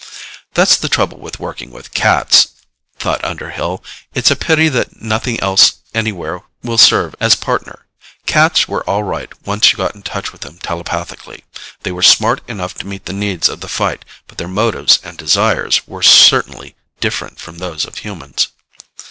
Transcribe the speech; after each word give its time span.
That's 0.55 0.77
the 0.77 0.89
trouble 0.89 1.19
with 1.19 1.39
working 1.39 1.69
with 1.69 1.93
cats, 1.93 2.47
thought 2.97 3.23
Underhill. 3.23 3.83
It's 4.15 4.31
a 4.31 4.35
pity 4.35 4.67
that 4.67 4.99
nothing 4.99 5.39
else 5.41 5.73
anywhere 5.93 6.41
will 6.63 6.79
serve 6.79 7.13
as 7.19 7.35
Partner. 7.35 7.85
Cats 8.25 8.67
were 8.67 8.83
all 8.89 9.03
right 9.03 9.29
once 9.45 9.71
you 9.71 9.77
got 9.77 9.93
in 9.93 10.01
touch 10.01 10.31
with 10.31 10.41
them 10.41 10.57
telepathically. 10.57 11.43
They 11.83 11.91
were 11.91 12.01
smart 12.01 12.41
enough 12.49 12.73
to 12.79 12.87
meet 12.87 13.05
the 13.05 13.13
needs 13.13 13.47
of 13.47 13.61
the 13.61 13.67
fight, 13.69 14.03
but 14.25 14.39
their 14.39 14.47
motives 14.47 14.97
and 15.03 15.19
desires 15.19 15.85
were 15.87 16.01
certainly 16.01 16.75
different 16.99 17.37
from 17.39 17.59
those 17.59 17.85
of 17.85 17.99
humans. 17.99 18.47